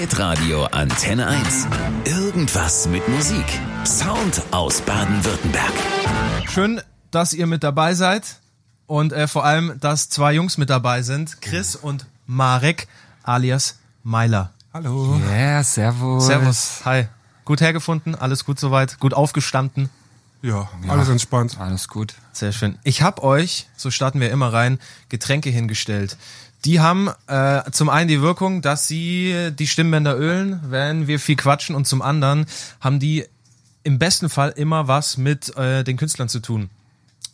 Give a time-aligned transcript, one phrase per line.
[0.00, 1.66] Hitradio Antenne 1.
[2.04, 3.44] Irgendwas mit Musik.
[3.84, 5.72] Sound aus Baden-Württemberg.
[6.48, 8.38] Schön, dass ihr mit dabei seid
[8.86, 12.86] und äh, vor allem, dass zwei Jungs mit dabei sind, Chris und Marek
[13.24, 14.52] alias Meiler.
[14.72, 15.20] Hallo.
[15.32, 16.26] Ja, servus.
[16.26, 17.08] Servus, hi.
[17.44, 19.90] Gut hergefunden, alles gut soweit, gut aufgestanden.
[20.42, 21.58] Ja, alles entspannt.
[21.58, 22.14] Alles gut.
[22.32, 22.78] Sehr schön.
[22.84, 24.78] Ich habe euch, so starten wir immer rein,
[25.08, 26.16] Getränke hingestellt.
[26.64, 31.36] Die haben äh, zum einen die Wirkung, dass sie die Stimmbänder ölen, wenn wir viel
[31.36, 32.46] quatschen, und zum anderen
[32.80, 33.24] haben die
[33.84, 36.68] im besten Fall immer was mit äh, den Künstlern zu tun.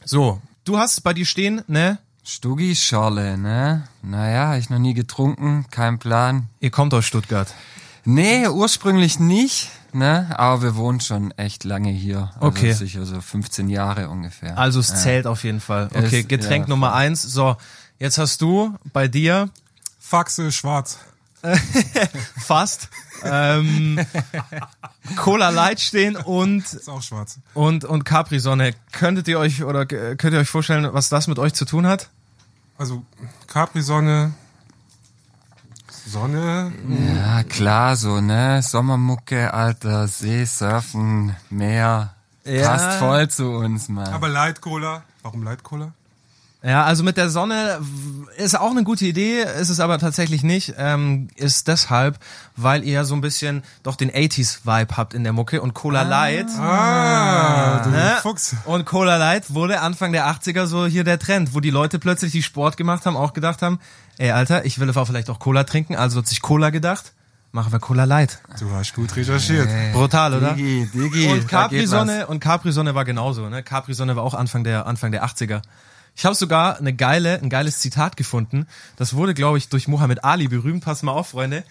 [0.05, 1.99] So, du hast bei dir stehen, ne?
[2.25, 3.89] Stuggi-Schorle, ne?
[4.03, 6.49] Naja, hab ich noch nie getrunken, kein Plan.
[6.61, 7.53] Ihr kommt aus Stuttgart.
[8.05, 10.29] Nee, ursprünglich nicht, ne?
[10.39, 12.31] Aber wir wohnen schon echt lange hier.
[12.37, 12.73] Also Okay.
[12.73, 14.57] Sicher so 15 Jahre ungefähr.
[14.59, 14.95] Also es Ja.
[14.97, 15.89] zählt auf jeden Fall.
[15.95, 17.23] Okay, es- Getränk ja, Nummer eins.
[17.23, 17.57] So,
[17.99, 19.51] jetzt hast du bei dir
[19.99, 20.99] Faxe schwarz.
[22.41, 22.89] fast
[23.23, 24.01] ähm,
[25.17, 27.39] Cola Light stehen und Ist auch schwarz.
[27.53, 28.75] und und Capri Sonne.
[28.93, 31.87] Könntet ihr euch oder äh, könnt ihr euch vorstellen, was das mit euch zu tun
[31.87, 32.09] hat?
[32.77, 33.05] Also
[33.47, 34.35] Capri-Sonne.
[36.07, 36.73] Sonne.
[37.17, 38.63] Ja, klar, so, ne?
[38.63, 42.15] Sommermucke, Alter, See, Surfen, Meer.
[42.45, 42.69] Ja.
[42.69, 44.13] Passt voll zu uns, Mann.
[44.13, 45.03] Aber Light Cola.
[45.23, 45.93] Warum Light Cola?
[46.65, 47.79] Ja, also mit der Sonne
[48.39, 50.75] ist auch eine gute Idee, ist es aber tatsächlich nicht.
[50.79, 52.19] Ähm, ist deshalb,
[52.57, 56.49] weil ihr so ein bisschen doch den 80s-Vibe habt in der Mucke und Cola Light.
[56.59, 58.13] Ah, du Ne?
[58.23, 58.57] Fuchs.
[58.65, 62.33] Und Cola Light wurde Anfang der 80er so hier der Trend, wo die Leute plötzlich,
[62.33, 63.79] die Sport gemacht haben, auch gedacht haben,
[64.17, 67.13] ey Alter, ich will auch vielleicht auch Cola trinken, also hat sich Cola gedacht,
[67.53, 68.39] machen wir Cola Light.
[68.59, 69.69] Du hast gut recherchiert.
[69.93, 70.55] Brutal, oder?
[70.55, 71.29] Digi, Digi.
[71.29, 73.63] Und Capri-Sonne und Capri-Sonne war genauso, ne?
[73.63, 75.61] Capri-Sonne war auch Anfang der Anfang der 80er.
[76.17, 78.67] Ich habe sogar eine geile, ein geiles Zitat gefunden.
[78.97, 80.85] Das wurde, glaube ich, durch Muhammad Ali berühmt.
[80.85, 81.65] Pass mal auf, Freunde.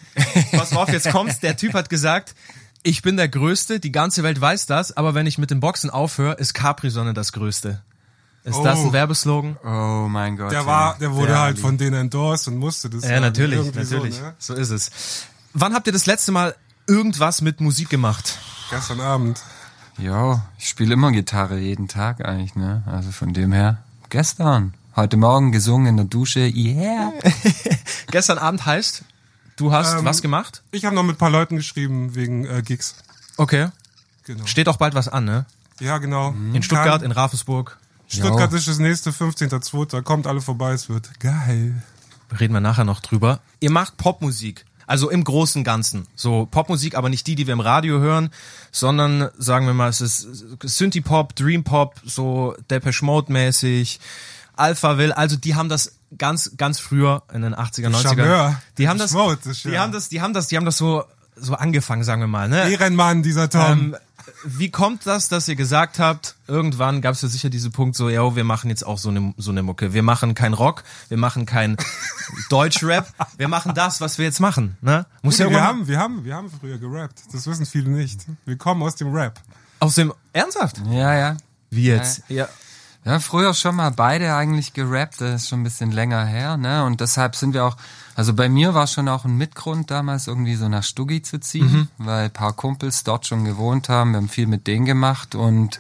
[0.52, 1.40] Pass mal auf, jetzt kommt's.
[1.40, 2.36] Der Typ hat gesagt,
[2.84, 5.90] ich bin der Größte, die ganze Welt weiß das, aber wenn ich mit dem Boxen
[5.90, 7.82] aufhöre, ist Capri-Sonne das Größte.
[8.44, 8.92] Ist das ein Oh.
[8.94, 9.56] Werbeslogan?
[9.64, 10.52] Oh mein Gott.
[10.52, 11.66] Der war, der wurde Sehr halt lieb.
[11.66, 14.16] von denen endorsed und musste das Ja, natürlich, natürlich.
[14.16, 14.34] So, ne?
[14.38, 14.92] so ist es.
[15.54, 16.54] Wann habt ihr das letzte Mal
[16.86, 18.38] irgendwas mit Musik gemacht?
[18.70, 19.42] Gestern Abend.
[19.98, 22.84] Ja, ich spiele immer Gitarre jeden Tag eigentlich, ne?
[22.86, 23.78] Also von dem her.
[24.14, 24.76] Gestern.
[24.96, 26.42] Heute Morgen gesungen in der Dusche.
[26.42, 27.12] Yeah.
[28.12, 29.04] Gestern Abend heißt,
[29.56, 30.62] du hast Ähm, was gemacht?
[30.70, 32.94] Ich habe noch mit ein paar Leuten geschrieben wegen äh, Gigs.
[33.38, 33.70] Okay.
[34.26, 34.46] Genau.
[34.46, 35.48] Steht auch bald was an, ne?
[35.80, 36.30] Ja, genau.
[36.54, 37.80] In Stuttgart, Kann- in Ravensburg.
[38.08, 38.58] Stuttgart Jo.
[38.60, 40.04] ist das nächste 15.02.
[40.04, 41.82] Kommt alle vorbei, es wird geil.
[42.40, 43.40] Reden wir nachher noch drüber.
[43.62, 44.64] Ihr macht Popmusik.
[44.88, 46.08] Also im Großen und Ganzen.
[46.16, 48.30] So Popmusik, aber nicht die, die wir im Radio hören,
[48.72, 50.28] sondern sagen wir mal, es ist
[50.62, 54.00] Synthie-Pop, Dream-Pop, so Depeche Mode-mäßig,
[54.56, 55.12] Alpha Will.
[55.12, 58.02] Also die haben das ganz, ganz früher in den 80er, 90er.
[58.02, 58.62] Charmeur.
[58.78, 61.04] Die haben das, die haben das, die haben das, die haben das so,
[61.36, 62.70] so angefangen, sagen wir mal, ne?
[62.70, 63.62] Ehrenmann, dieser Tom.
[63.62, 63.96] Ähm,
[64.46, 68.10] wie kommt das, dass ihr gesagt habt, irgendwann gab es ja sicher diesen Punkt so,
[68.10, 69.94] ja, wir machen jetzt auch so eine so eine Mucke.
[69.94, 71.78] Wir machen kein Rock, wir machen kein
[72.50, 73.08] Deutschrap,
[73.38, 74.78] wir machen das, was wir jetzt machen.
[74.82, 75.06] Ne?
[75.22, 77.22] Muss ja wir, haben, wir, haben, wir haben früher gerappt.
[77.32, 78.22] Das wissen viele nicht.
[78.46, 79.40] Wir kommen aus dem Rap.
[79.80, 80.82] aus dem Ernsthaft?
[80.90, 81.38] Ja, ja.
[81.70, 82.24] Wie jetzt?
[82.30, 82.48] Ja.
[83.06, 86.86] Ja, früher schon mal beide eigentlich gerappt, das ist schon ein bisschen länger her, ne?
[86.86, 87.76] Und deshalb sind wir auch,
[88.16, 91.90] also bei mir war schon auch ein Mitgrund damals irgendwie so nach Stuggi zu ziehen,
[91.98, 95.80] weil ein paar Kumpels dort schon gewohnt haben, wir haben viel mit denen gemacht und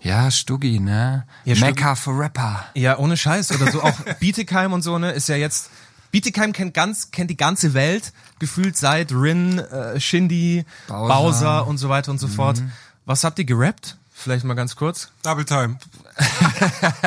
[0.00, 1.26] ja, Stuggi, ne?
[1.44, 2.64] Ja, Mecca for Rapper.
[2.74, 5.70] Ja, ohne Scheiß oder so auch Bietigheim und so, ne, ist ja jetzt
[6.10, 11.08] Bietigheim kennt ganz kennt die ganze Welt gefühlt seit Rin, äh, Shindy, Bowser.
[11.08, 11.66] Bowser.
[11.66, 12.62] und so weiter und so fort.
[13.04, 13.97] Was habt ihr gerappt?
[14.20, 15.10] Vielleicht mal ganz kurz.
[15.22, 15.78] Double Time.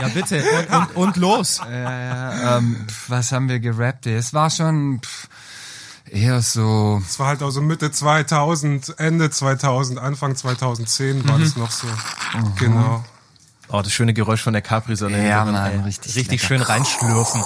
[0.00, 0.42] Ja, bitte.
[0.70, 1.58] Und, und, und los.
[1.58, 4.06] Ja, ähm, pf, was haben wir gerappt?
[4.06, 5.28] Es war schon pf,
[6.06, 11.56] eher so, Es war halt auch so Mitte 2000, Ende 2000, Anfang 2010 war das
[11.56, 11.88] noch so.
[12.58, 13.04] Genau.
[13.72, 15.28] Oh, das schöne Geräusch von der Capri-Sonne.
[15.28, 15.80] Ja, Mann, ey.
[15.80, 16.46] richtig Richtig lecker.
[16.46, 17.42] schön reinschlürfen.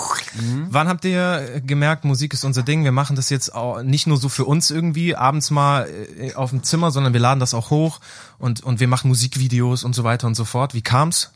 [0.70, 2.82] Wann habt ihr gemerkt, Musik ist unser Ding?
[2.84, 5.88] Wir machen das jetzt auch nicht nur so für uns irgendwie abends mal
[6.18, 8.00] äh, auf dem Zimmer, sondern wir laden das auch hoch
[8.38, 10.72] und, und wir machen Musikvideos und so weiter und so fort.
[10.72, 11.30] Wie kam's?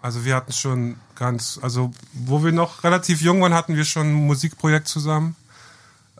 [0.00, 4.08] Also wir hatten schon ganz, also wo wir noch relativ jung waren, hatten wir schon
[4.08, 5.36] ein Musikprojekt zusammen.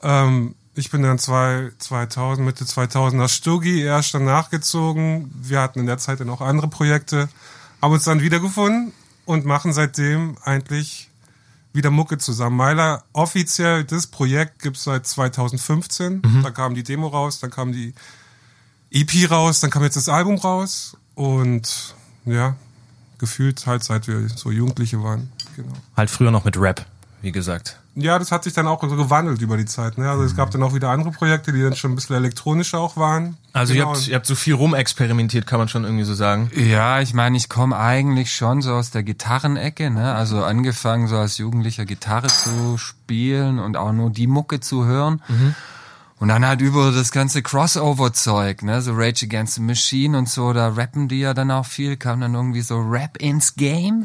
[0.01, 5.33] Ähm, ich bin dann zwei, 2000, Mitte 2000 nach Stuggi, er ist dann nachgezogen.
[5.35, 7.29] Wir hatten in der Zeit dann auch andere Projekte,
[7.83, 8.93] haben uns dann wiedergefunden
[9.27, 11.11] und machen seitdem eigentlich
[11.73, 12.57] wieder Mucke zusammen.
[12.57, 16.23] Meiler, offiziell, das Projekt gibt's seit 2015.
[16.43, 17.95] Da kam die Demo raus, dann kam die
[18.91, 21.95] EP raus, dann kam jetzt das Album raus und
[22.25, 22.57] ja,
[23.19, 25.33] gefühlt halt seit wir so Jugendliche waren.
[25.57, 25.73] Genau.
[25.97, 26.85] Halt früher noch mit Rap,
[27.23, 27.79] wie gesagt.
[27.95, 29.99] Ja, das hat sich dann auch so gewandelt über die Zeit.
[29.99, 30.09] Ne?
[30.11, 32.97] Also es gab dann auch wieder andere Projekte, die dann schon ein bisschen elektronischer auch
[32.97, 33.37] waren.
[33.53, 33.87] Also Genau.
[33.91, 36.51] ihr, habt, ihr habt so viel rumexperimentiert, kann man schon irgendwie so sagen.
[36.57, 40.15] Ja, ich meine, ich komme eigentlich schon so aus der Gitarrenecke, ne?
[40.15, 45.23] Also angefangen so als Jugendlicher Gitarre zu spielen und auch nur die Mucke zu hören.
[46.19, 50.53] Und dann halt über das ganze Crossover-Zeug, ne, so Rage Against the Machine und so,
[50.53, 54.05] da rappen die ja dann auch viel, kam dann irgendwie so Rap ins Game.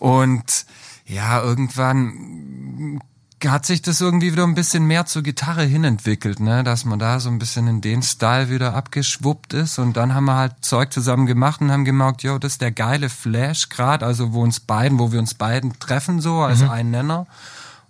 [0.00, 0.66] Und
[1.06, 3.00] ja, irgendwann
[3.44, 6.98] hat sich das irgendwie wieder ein bisschen mehr zur Gitarre hin entwickelt, ne, dass man
[6.98, 9.78] da so ein bisschen in den Style wieder abgeschwuppt ist.
[9.78, 12.72] Und dann haben wir halt Zeug zusammen gemacht und haben gemerkt, yo, das ist der
[12.72, 16.90] geile Flash grad, also wo uns beiden, wo wir uns beiden treffen so als ein
[16.90, 17.26] Nenner.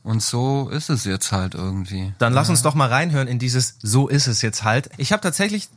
[0.02, 2.12] Und so ist es jetzt halt irgendwie.
[2.18, 4.90] Dann lass uns doch mal reinhören in dieses So ist es jetzt halt.
[4.98, 5.68] Ich habe tatsächlich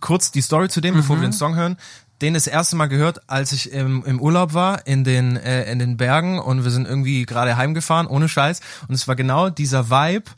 [0.00, 1.76] kurz die Story zu dem, bevor wir den Song hören,
[2.24, 5.78] den das erste Mal gehört, als ich im, im Urlaub war in den äh, in
[5.78, 8.60] den Bergen und wir sind irgendwie gerade heimgefahren, ohne Scheiß.
[8.88, 10.30] Und es war genau dieser Vibe,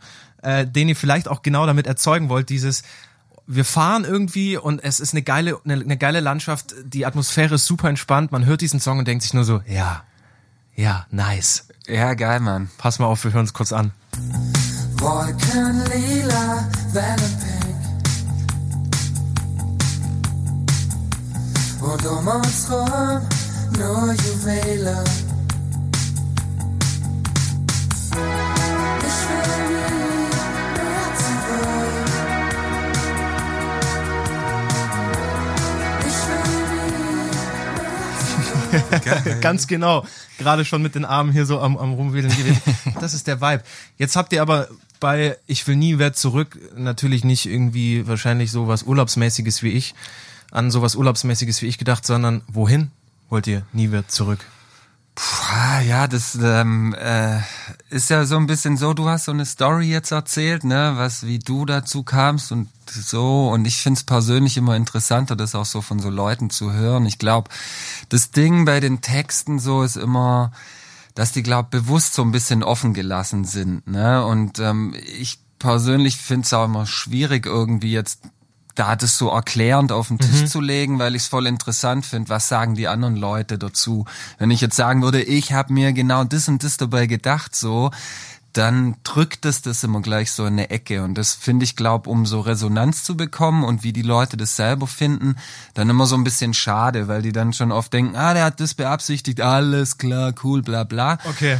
[0.43, 2.83] äh, den ihr vielleicht auch genau damit erzeugen wollt, dieses
[3.47, 7.67] wir fahren irgendwie und es ist eine geile, eine, eine geile Landschaft, die Atmosphäre ist
[7.67, 10.03] super entspannt, man hört diesen Song und denkt sich nur so, ja,
[10.75, 11.69] ja, nice.
[11.87, 12.69] Ja, geil, Mann.
[12.79, 13.93] Pass mal auf, wir hören uns kurz an.
[14.99, 17.66] Wolken lila, Wellen
[21.87, 23.23] um uns rum
[23.79, 25.05] nur Juwelen.
[29.01, 30.29] Ich will nie
[30.75, 31.07] mehr
[39.23, 39.41] zurück.
[39.41, 40.05] Ganz genau.
[40.39, 42.61] Gerade schon mit den Armen hier so am, am Rumwedeln gewesen.
[43.01, 43.63] Das ist der Vibe.
[43.99, 44.69] Jetzt habt ihr aber
[44.99, 49.95] bei Ich will nie wer zurück natürlich nicht irgendwie wahrscheinlich so was Urlaubsmäßiges wie ich,
[50.51, 52.91] an sowas Urlaubsmäßiges wie ich gedacht, sondern wohin
[53.29, 54.47] wollt ihr nie wer zurück?
[55.51, 57.39] Ah, ja, das ähm, äh,
[57.89, 61.27] ist ja so ein bisschen so, du hast so eine Story jetzt erzählt, ne, was
[61.27, 65.81] wie du dazu kamst und so und ich find's persönlich immer interessanter, das auch so
[65.81, 67.07] von so Leuten zu hören.
[67.07, 67.51] Ich glaube,
[68.11, 70.53] das Ding bei den Texten so ist immer,
[71.15, 74.25] dass die glaub bewusst so ein bisschen offen gelassen sind, ne?
[74.25, 78.21] Und ähm, ich persönlich find's auch immer schwierig irgendwie jetzt
[78.77, 82.29] da das so erklärend auf den Tisch zu legen, weil ich es voll interessant finde,
[82.29, 84.05] was sagen die anderen Leute dazu.
[84.39, 87.91] Wenn ich jetzt sagen würde, ich habe mir genau das und das dabei gedacht, so,
[88.57, 91.03] dann drückt es das immer gleich so in eine Ecke.
[91.03, 94.57] Und das finde ich, glaub, um so Resonanz zu bekommen und wie die Leute das
[94.57, 95.37] selber finden,
[95.75, 98.61] dann immer so ein bisschen schade, weil die dann schon oft denken, ah, der hat
[98.61, 101.19] das beabsichtigt, alles klar, cool, bla bla.
[101.25, 101.59] Okay.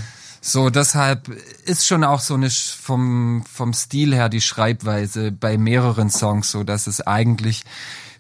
[0.49, 1.29] So, deshalb
[1.65, 6.63] ist schon auch so eine vom, vom Stil her die Schreibweise bei mehreren Songs so,
[6.63, 7.65] dass es eigentlich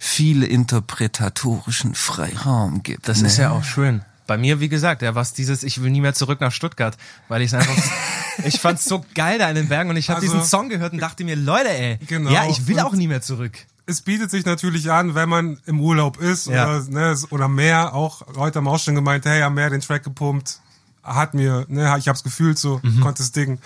[0.00, 3.06] viel interpretatorischen Freiraum gibt.
[3.06, 3.28] Das ne?
[3.28, 4.02] ist ja auch schön.
[4.26, 6.96] Bei mir, wie gesagt, ja, was dieses, ich will nie mehr zurück nach Stuttgart,
[7.28, 7.80] weil ich es einfach,
[8.44, 10.94] ich fand's so geil da in den Bergen und ich habe Also- diesen Song gehört
[10.94, 12.32] und dachte mir, Leute, ey, Genau.
[12.32, 13.56] ja, ich will auch nie mehr zurück.
[13.86, 16.64] es bietet sich natürlich an, wenn man im Urlaub ist Ja.
[16.66, 17.94] oder, ne, oder mehr.
[17.94, 20.58] Auch Leute haben auch schon gemeint, hey, am Meer den Track gepumpt,
[21.06, 23.00] hat mir, ne, ich hab's gefühlt so, Mhm.
[23.00, 23.58] konnte es dingen.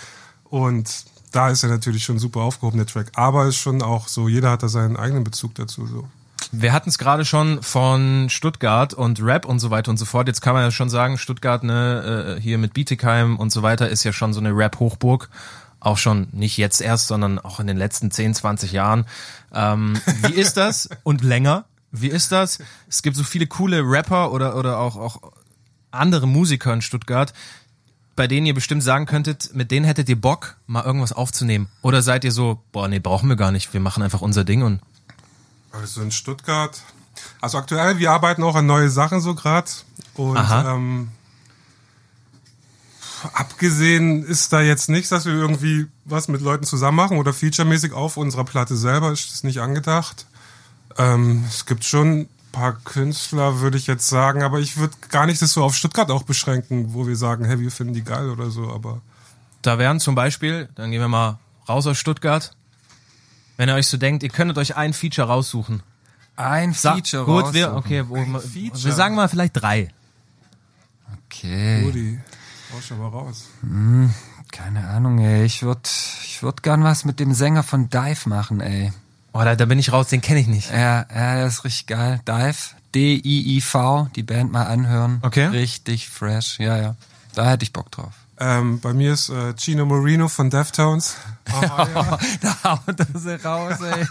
[0.44, 3.12] Und da ist er natürlich schon super aufgehoben, der Track.
[3.14, 5.86] Aber ist schon auch so, jeder hat da seinen eigenen Bezug dazu.
[5.86, 6.08] So.
[6.52, 10.26] Wir hatten es gerade schon von Stuttgart und Rap und so weiter und so fort.
[10.26, 13.88] Jetzt kann man ja schon sagen, Stuttgart, ne, äh, hier mit Bietigheim und so weiter,
[13.88, 15.28] ist ja schon so eine Rap-Hochburg.
[15.78, 19.06] Auch schon nicht jetzt erst, sondern auch in den letzten 10, 20 Jahren.
[19.54, 20.88] Ähm, wie ist das?
[21.04, 21.64] Und länger?
[21.92, 22.58] Wie ist das?
[22.88, 25.20] Es gibt so viele coole Rapper oder, oder auch, auch
[25.90, 27.32] andere Musiker in Stuttgart,
[28.16, 31.68] bei denen ihr bestimmt sagen könntet, mit denen hättet ihr Bock, mal irgendwas aufzunehmen.
[31.82, 34.62] Oder seid ihr so, boah, nee, brauchen wir gar nicht, wir machen einfach unser Ding
[34.62, 34.80] und
[35.72, 36.80] Also in Stuttgart.
[37.40, 39.84] Also aktuell, wir arbeiten auch an neue Sachen so grad.
[40.14, 40.74] Und Aha.
[40.74, 41.08] ähm,
[43.32, 47.92] abgesehen ist da jetzt nichts, dass wir irgendwie was mit Leuten zusammen machen oder featuremäßig
[47.92, 50.26] auf unserer Platte selber ist das nicht angedacht.
[50.98, 55.40] Ähm, es gibt schon paar Künstler, würde ich jetzt sagen, aber ich würde gar nicht
[55.42, 58.50] das so auf Stuttgart auch beschränken, wo wir sagen, hey, wir finden die geil oder
[58.50, 59.00] so, aber
[59.62, 61.38] Da wären zum Beispiel, dann gehen wir mal
[61.68, 62.54] raus aus Stuttgart.
[63.56, 65.82] Wenn ihr euch so denkt, ihr könntet euch ein Feature raussuchen.
[66.36, 68.04] Ein Sa- Feature Gut, wir, raussuchen.
[68.06, 69.92] okay, wo, wir sagen mal vielleicht drei.
[71.26, 71.84] Okay.
[71.84, 72.18] Rudi,
[72.86, 73.48] schon mal raus.
[74.50, 75.44] Keine Ahnung, ey.
[75.44, 75.88] Ich würd,
[76.24, 78.92] ich würd gern was mit dem Sänger von Dive machen, ey.
[79.32, 80.70] Oh, da, da bin ich raus, den kenne ich nicht.
[80.70, 82.20] Ja, ja, der ist richtig geil.
[82.26, 82.56] Dive.
[82.94, 84.08] D-I-I-V.
[84.16, 85.20] Die Band mal anhören.
[85.22, 85.46] Okay.
[85.46, 86.58] Richtig fresh.
[86.58, 86.96] Ja, ja.
[87.34, 88.12] Da hätte ich Bock drauf.
[88.42, 91.16] Ähm, bei mir ist äh, Chino Marino von Deftones.
[91.52, 92.18] Ah, ja.
[92.40, 94.06] da haut er sie raus, ey.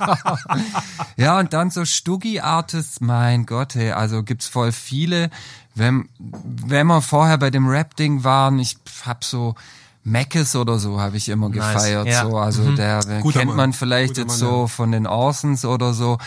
[1.24, 5.32] ja, und dann so Stuggy-Artists, mein Gott, ey, also gibt's voll viele.
[5.74, 9.56] Wenn, wenn wir vorher bei dem Rap-Ding waren, ich hab so
[10.04, 11.74] Mackes oder so habe ich immer Nice.
[11.74, 12.08] gefeiert.
[12.08, 12.22] Ja.
[12.26, 13.58] So, also der, der Guter kennt Mann.
[13.58, 14.68] man vielleicht Guter jetzt Mann, so ja.
[14.68, 16.18] von den Orsons oder so.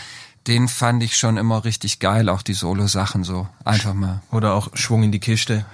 [0.47, 3.47] Den fand ich schon immer richtig geil, auch die Solo-Sachen so.
[3.65, 4.23] Einfach mal.
[4.33, 5.65] Oder auch Schwung in die Kiste.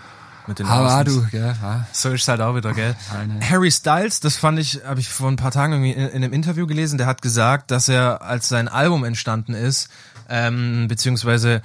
[0.47, 1.05] Mit den Orsons.
[1.15, 1.55] du, gell?
[1.61, 1.87] Ja.
[1.93, 2.95] So ist halt auch wieder, gell?
[3.15, 6.25] Eine- Harry Styles, das fand ich, habe ich vor ein paar Tagen irgendwie in, in
[6.25, 9.89] einem Interview gelesen, der hat gesagt, dass er, als sein Album entstanden ist,
[10.29, 11.61] ähm, beziehungsweise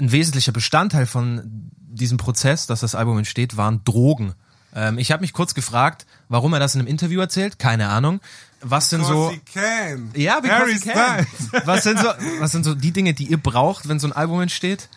[0.00, 4.34] ein wesentlicher Bestandteil von diesem Prozess, dass das Album entsteht, waren Drogen.
[4.76, 8.20] Ähm, ich habe mich kurz gefragt, warum er das in einem Interview erzählt, keine Ahnung.
[8.60, 9.30] Was sind so...
[9.30, 10.10] Because he can.
[10.14, 11.26] Ja, because he can.
[11.64, 12.08] Was sind so,
[12.40, 14.88] was sind so die Dinge, die ihr braucht, wenn so ein Album entsteht?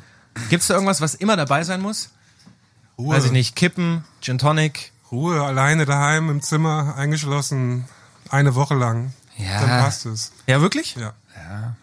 [0.49, 2.09] Gibt's da irgendwas, was immer dabei sein muss?
[2.97, 3.15] Ruhe.
[3.15, 4.91] Weiß ich nicht, Kippen, Gin Tonic.
[5.11, 7.85] Ruhe, alleine daheim im Zimmer, eingeschlossen,
[8.29, 9.13] eine Woche lang.
[9.37, 9.61] Ja.
[9.61, 10.31] Dann passt es.
[10.47, 10.95] Ja, wirklich?
[10.95, 11.13] Ja.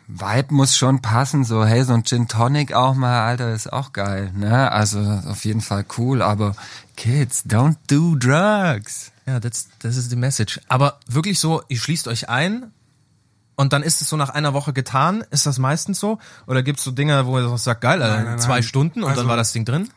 [0.06, 3.92] Vibe muss schon passen, so, hey, so ein Gin Tonic auch mal, Alter, ist auch
[3.92, 4.70] geil, ne?
[4.70, 6.54] Also, auf jeden Fall cool, aber
[6.96, 9.12] Kids, don't do drugs.
[9.26, 10.60] Ja, das, das ist die Message.
[10.68, 12.70] Aber wirklich so, ihr schließt euch ein
[13.56, 15.24] und dann ist es so nach einer Woche getan.
[15.30, 16.18] Ist das meistens so?
[16.46, 18.62] Oder gibt's so Dinge, wo ihr so sagt, geil, Alter, Nein, nein, zwei nein.
[18.62, 19.90] Stunden und dann Also- war das Ding drin?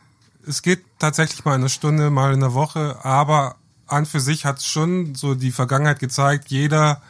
[0.46, 4.62] Es geht tatsächlich mal eine Stunde, mal in der Woche, aber an für sich hat
[4.62, 7.02] schon so die Vergangenheit gezeigt, jeder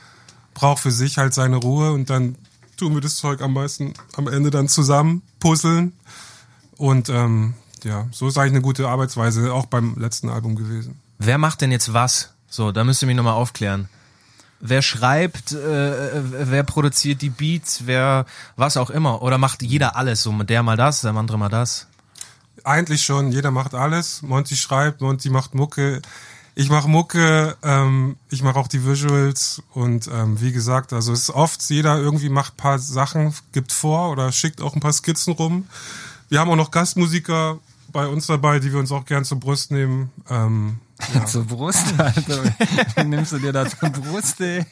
[0.53, 2.37] braucht für sich halt seine Ruhe und dann
[2.81, 5.93] tun wir das Zeug am meisten am Ende dann zusammen puzzeln.
[6.77, 10.99] Und ähm, ja, so ist eigentlich eine gute Arbeitsweise, auch beim letzten Album gewesen.
[11.19, 12.31] Wer macht denn jetzt was?
[12.49, 13.89] So, da müsst ihr mich nochmal aufklären.
[14.61, 19.23] Wer schreibt, äh, wer produziert die Beats, wer was auch immer?
[19.23, 20.23] Oder macht jeder alles?
[20.23, 21.87] So, der mal das, der andere mal das?
[22.65, 24.23] Eigentlich schon, jeder macht alles.
[24.23, 26.03] Monty schreibt, Monty macht Mucke.
[26.55, 31.23] Ich mache Mucke, ähm, ich mache auch die Visuals und ähm, wie gesagt, also es
[31.23, 35.33] ist oft, jeder irgendwie macht paar Sachen, gibt vor oder schickt auch ein paar Skizzen
[35.33, 35.69] rum.
[36.29, 37.59] Wir haben auch noch Gastmusiker
[37.93, 40.11] bei uns dabei, die wir uns auch gern zur Brust nehmen.
[40.29, 40.79] Ähm,
[41.27, 41.95] Zur Brust.
[42.97, 44.65] Wie nimmst du dir da zur Brust, ey?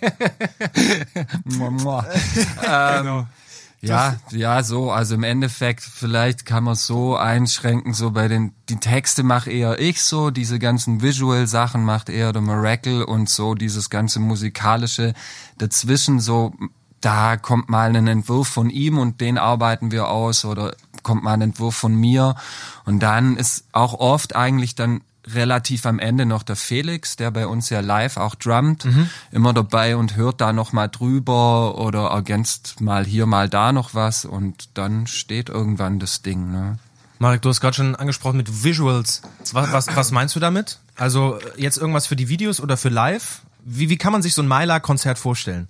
[1.45, 2.07] Mua, mua.
[2.61, 3.27] genau.
[3.81, 8.53] Ja, ja, so, also im Endeffekt, vielleicht kann man es so einschränken, so bei den,
[8.69, 13.55] die Texte mache eher ich so, diese ganzen Visual-Sachen macht eher der Miracle und so
[13.55, 15.15] dieses ganze musikalische
[15.59, 16.55] dazwischen, so,
[17.01, 21.35] da kommt mal ein Entwurf von ihm und den arbeiten wir aus oder kommt mal
[21.35, 22.35] ein Entwurf von mir.
[22.85, 25.03] Und dann ist auch oft eigentlich dann
[25.35, 28.87] relativ am Ende noch der Felix, der bei uns ja live auch drummt,
[29.31, 33.95] immer dabei und hört da noch mal drüber oder ergänzt mal hier, mal da noch
[33.95, 36.51] was und dann steht irgendwann das Ding.
[36.51, 36.79] Ne?
[37.19, 39.23] Marek, du hast gerade schon angesprochen mit Visuals.
[39.53, 40.79] Was, was, was meinst du damit?
[40.97, 43.43] Also äh, jetzt irgendwas für die Videos oder für live?
[43.65, 45.69] Wie, wie kann man sich so ein Myla-Konzert vorstellen?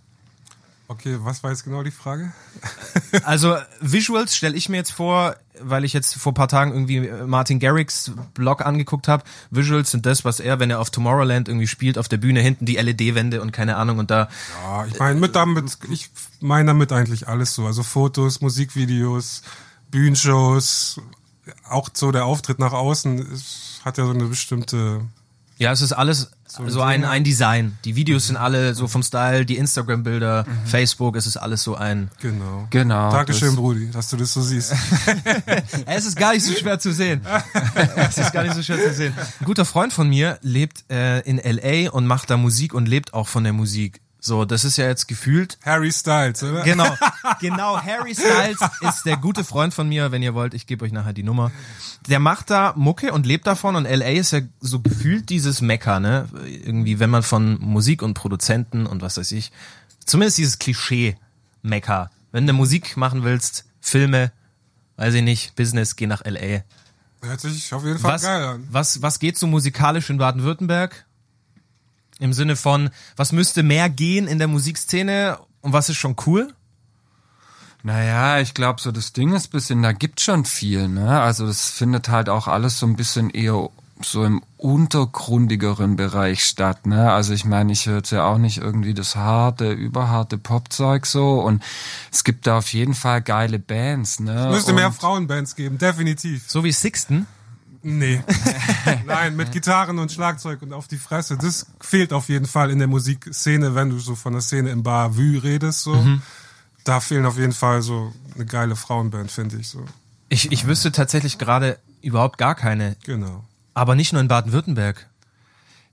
[0.90, 2.32] Okay, was war jetzt genau die Frage?
[3.24, 7.58] Also Visuals stelle ich mir jetzt vor, weil ich jetzt vor paar Tagen irgendwie Martin
[7.58, 9.24] Garrix Blog angeguckt habe.
[9.50, 12.66] Visuals sind das, was er, wenn er auf Tomorrowland irgendwie spielt, auf der Bühne hinten
[12.66, 14.28] die LED-Wände und keine Ahnung und da
[14.62, 17.64] Ja, ich meine mit damit, ich meine damit eigentlich alles so.
[17.66, 19.42] Also Fotos, Musikvideos,
[19.90, 21.00] Bühnenshows,
[21.68, 23.26] auch so der Auftritt nach außen
[23.84, 25.00] hat ja so eine bestimmte.
[25.56, 27.76] Ja, es ist alles so, ein, ein Design.
[27.84, 32.10] Die Videos sind alle so vom Style, die Instagram-Bilder, Facebook, es ist alles so ein.
[32.20, 32.66] Genau.
[32.70, 34.74] Genau, Dankeschön, das- Brudi, dass du das so siehst.
[35.86, 37.20] Es ist gar nicht so schwer zu sehen.
[37.96, 39.14] es ist gar nicht so schwer zu sehen.
[39.40, 43.14] Ein guter Freund von mir lebt äh, in LA und macht da Musik und lebt
[43.14, 44.00] auch von der Musik.
[44.20, 46.62] So, das ist ja jetzt gefühlt Harry Styles, oder?
[46.64, 46.92] Genau,
[47.40, 47.80] genau.
[47.80, 50.10] Harry Styles ist der gute Freund von mir.
[50.10, 51.52] Wenn ihr wollt, ich gebe euch nachher die Nummer.
[52.08, 56.00] Der macht da Mucke und lebt davon und LA ist ja so gefühlt dieses Mecker,
[56.00, 56.28] ne?
[56.46, 59.52] Irgendwie, wenn man von Musik und Produzenten und was weiß ich,
[60.04, 61.16] zumindest dieses Klischee
[61.62, 62.10] Mecker.
[62.32, 64.32] Wenn du Musik machen willst, Filme,
[64.96, 66.62] weiß ich nicht, Business, geh nach LA.
[67.22, 68.66] Hört sich auf jeden Fall Was, geil an.
[68.70, 71.04] was, was geht so musikalisch in Baden-Württemberg?
[72.18, 76.52] Im Sinne von, was müsste mehr gehen in der Musikszene und was ist schon cool?
[77.82, 81.20] Naja, ich glaube, so das Ding ist bisschen, da gibt schon viel, ne?
[81.20, 83.68] Also es findet halt auch alles so ein bisschen eher
[84.02, 87.12] so im untergrundigeren Bereich statt, ne?
[87.12, 91.62] Also ich meine, ich hörte ja auch nicht irgendwie das harte, überharte Popzeug so und
[92.12, 94.48] es gibt da auf jeden Fall geile Bands, ne?
[94.50, 96.44] Müsste und mehr Frauenbands geben, definitiv.
[96.48, 97.26] So wie Sixten.
[97.82, 98.22] Nee.
[99.06, 101.36] Nein, mit Gitarren und Schlagzeug und auf die Fresse.
[101.38, 104.82] Das fehlt auf jeden Fall in der Musikszene, wenn du so von der Szene im
[104.82, 105.82] Bar Vue redest.
[105.82, 106.04] So.
[106.84, 109.84] Da fehlen auf jeden Fall so eine geile Frauenband, finde ich so.
[110.28, 112.96] Ich, ich wüsste tatsächlich gerade überhaupt gar keine.
[113.04, 113.44] Genau.
[113.74, 115.06] Aber nicht nur in Baden-Württemberg.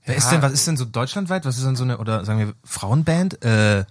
[0.04, 0.30] Wer ist Ja.
[0.32, 1.44] denn, was ist denn so deutschlandweit?
[1.44, 3.42] Was ist denn so eine, oder sagen wir Frauenband?
[3.44, 3.84] Äh,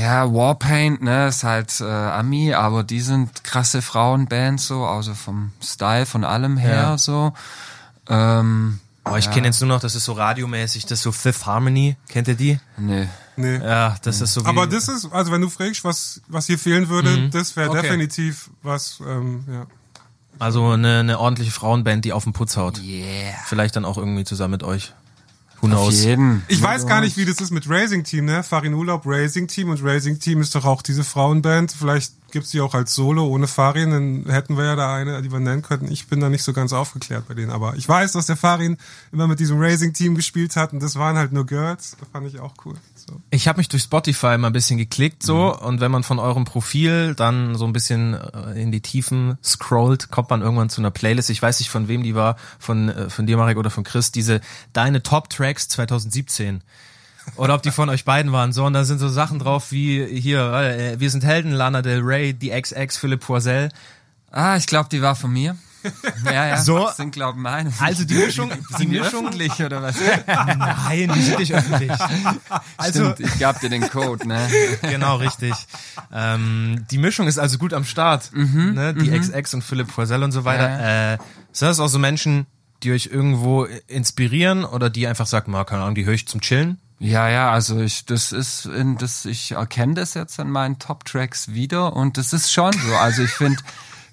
[0.00, 5.52] Ja, Warpaint, ne, ist halt äh, Ami, aber die sind krasse Frauenbands so, also vom
[5.62, 6.98] Style, von allem her Ja.
[6.98, 7.32] so.
[8.08, 11.46] Ähm, Oh, ich kenne jetzt nur noch, das ist so radiomäßig, das ist so Fifth
[11.46, 11.96] Harmony.
[12.08, 12.60] Kennt ihr die?
[12.76, 13.08] Nee.
[13.34, 13.56] Nee.
[13.56, 16.58] Ja, das ist so wie, Aber das ist, also wenn du fragst, was, was hier
[16.58, 17.80] fehlen würde, das wäre Okay.
[17.82, 19.66] definitiv was, ähm, ja.
[20.38, 22.80] also eine, eine ordentliche Frauenband, die auf den Putz haut.
[22.82, 23.32] Yeah.
[23.46, 24.92] Vielleicht dann auch irgendwie zusammen mit euch.
[25.60, 26.04] Who Auf knows?
[26.04, 26.42] jeden.
[26.48, 28.42] Ich weiß gar nicht, wie das ist mit Racing Team, ne?
[28.42, 31.72] Farin Urlaub, Racing Team und Racing Team ist doch auch diese Frauenband.
[31.72, 35.32] Vielleicht gibt's die auch als Solo ohne Farin, dann hätten wir ja da eine, die
[35.32, 35.90] wir nennen könnten.
[35.90, 38.76] Ich bin da nicht so ganz aufgeklärt bei denen, aber ich weiß, dass der Farin
[39.12, 41.96] immer mit diesem Racing Team gespielt hat und das waren halt nur Girls.
[41.98, 42.74] Das fand ich auch cool.
[43.10, 43.20] So.
[43.30, 46.44] Ich habe mich durch Spotify mal ein bisschen geklickt so und wenn man von eurem
[46.44, 50.92] Profil dann so ein bisschen äh, in die Tiefen scrollt, kommt man irgendwann zu einer
[50.92, 51.28] Playlist.
[51.30, 54.12] Ich weiß nicht von wem die war, von äh, von dir Marek oder von Chris,
[54.12, 54.40] diese
[54.72, 56.62] deine Top Tracks 2017.
[57.36, 58.52] Oder ob die von euch beiden waren.
[58.52, 62.00] So, und da sind so Sachen drauf wie hier, äh, wir sind Helden, Lana Del
[62.00, 63.70] Rey, die XX, Philipp Poisel.
[64.30, 65.56] Ah, ich glaube, die war von mir.
[66.24, 66.56] Ja, ja.
[66.62, 66.78] So.
[66.86, 67.72] Das sind, glaube meine.
[67.80, 69.96] Also die Mischung, die Sind die Mischung, öffentlich oder was?
[70.26, 71.90] nein, die sind nicht öffentlich.
[72.76, 74.48] Also, Stimmt, ich gab dir den Code, ne?
[74.82, 75.54] Genau, richtig.
[76.12, 78.30] Ähm, die Mischung ist also gut am Start.
[78.34, 78.94] ne?
[78.94, 81.14] Die XX und Philipp Poisel und so weiter.
[81.14, 81.18] Äh,
[81.52, 82.46] sind das auch so Menschen,
[82.82, 86.40] die euch irgendwo inspirieren oder die einfach sagen, mal, keine Ahnung, die höre ich zum
[86.40, 86.78] Chillen?
[86.98, 91.52] Ja, ja, also ich, das ist, in, das, ich erkenne das jetzt an meinen Top-Tracks
[91.54, 92.94] wieder und das ist schon so.
[92.96, 93.62] Also ich finde,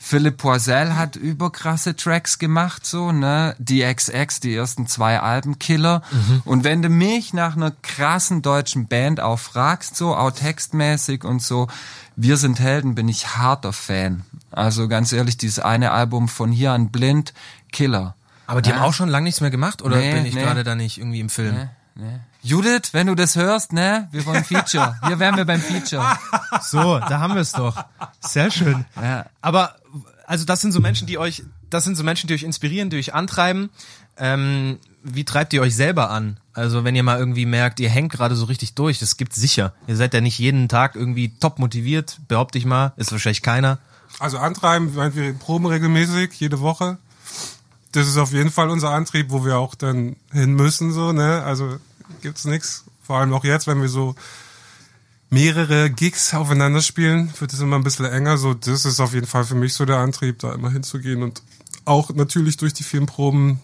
[0.07, 3.55] Philipp Poisel hat überkrasse Tracks gemacht, so, ne?
[3.59, 6.01] Die XX, die ersten zwei Alben, Killer.
[6.45, 11.41] Und wenn du mich nach einer krassen deutschen Band auch fragst, so, auch textmäßig und
[11.41, 11.67] so,
[12.15, 14.23] wir sind Helden, bin ich harter Fan.
[14.51, 17.33] Also ganz ehrlich, dieses eine Album von hier an blind,
[17.73, 18.15] Killer.
[18.45, 18.77] Aber die Ja.
[18.77, 20.41] haben auch schon lange nichts mehr gemacht oder Nee, bin ich nee.
[20.41, 21.53] gerade da nicht irgendwie im Film?
[21.53, 22.19] Ne, ne.
[22.47, 24.07] Judith, wenn du das hörst, ne?
[24.13, 24.97] Wir wollen Feature.
[25.05, 26.17] Hier wären wir beim Feature.
[26.61, 27.75] So, da haben wir es doch.
[28.21, 28.85] Sehr schön.
[28.95, 29.25] Ja.
[29.41, 29.75] Aber
[30.25, 32.97] also das sind so Menschen, die euch, das sind so Menschen, die euch inspirieren, die
[32.97, 33.69] euch antreiben.
[34.17, 36.39] Ähm, wie treibt ihr euch selber an?
[36.53, 39.73] Also wenn ihr mal irgendwie merkt, ihr hängt gerade so richtig durch, das gibt's sicher.
[39.85, 42.93] Ihr seid ja nicht jeden Tag irgendwie top motiviert, behaupte ich mal.
[42.95, 43.77] Ist wahrscheinlich keiner.
[44.19, 46.97] Also antreiben, weil wir proben regelmäßig, jede Woche.
[47.91, 51.43] Das ist auf jeden Fall unser Antrieb, wo wir auch dann hin müssen, so, ne?
[51.43, 51.77] Also
[52.21, 52.83] gibt's nix.
[53.01, 54.15] Vor allem auch jetzt, wenn wir so
[55.29, 58.37] mehrere Gigs aufeinander spielen, wird es immer ein bisschen enger.
[58.37, 61.23] So, das ist auf jeden Fall für mich so der Antrieb, da immer hinzugehen.
[61.23, 61.41] Und
[61.85, 63.59] auch natürlich durch die vielen Proben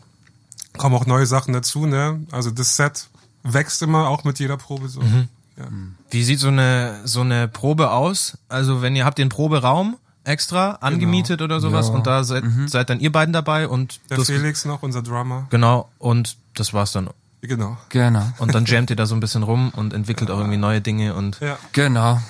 [0.77, 2.25] kommen auch neue Sachen dazu, ne?
[2.31, 3.07] Also das Set
[3.43, 5.01] wächst immer, auch mit jeder Probe so.
[5.01, 5.67] Ja.
[6.09, 8.37] Wie sieht so eine so eine Probe aus?
[8.49, 11.93] Also wenn ihr habt den Proberaum extra angemietet oder sowas Ja.
[11.93, 15.47] und da seid, seid dann ihr beiden dabei und Der Felix noch, unser Drummer.
[15.49, 17.09] genau und das war's dann.
[17.45, 17.77] Genau.
[17.89, 18.23] Genau.
[18.39, 21.13] Und dann jammt ihr da so ein bisschen rum und entwickelt auch irgendwie neue Dinge
[21.13, 21.57] und Ja.
[21.73, 22.21] Genau.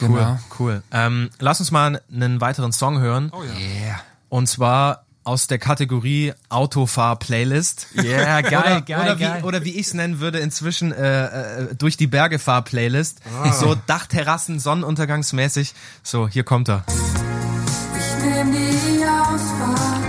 [0.00, 0.38] Cool, Genau.
[0.58, 0.82] cool.
[0.90, 3.30] Ähm, lass uns mal einen weiteren Song hören.
[3.34, 3.52] Oh ja.
[3.86, 4.00] Yeah.
[4.30, 7.88] Und zwar aus der Kategorie Autofahr-Playlist.
[8.02, 9.38] Yeah, geil, oder, geil, oder, geil.
[9.40, 11.26] Wie, oder wie ich es nennen würde, inzwischen äh,
[11.66, 13.20] äh, durch die Berge Fahr-Playlist.
[13.52, 15.74] So Dachterrassen, Sonnenuntergangsmäßig.
[16.02, 16.84] So, hier kommt er.
[16.88, 20.02] Ich nehm die Ausfahrt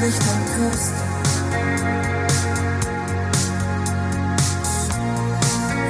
[0.00, 1.11] Richtung Küste.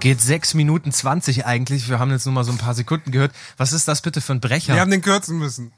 [0.00, 1.88] Geht 6 Minuten 20 eigentlich.
[1.88, 3.32] Wir haben jetzt nur mal so ein paar Sekunden gehört.
[3.56, 4.74] Was ist das bitte für ein Brecher?
[4.74, 5.72] Wir haben den kürzen müssen.